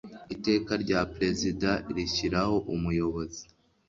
[0.35, 3.43] iteka rya perezida rishyiraho umuyobozi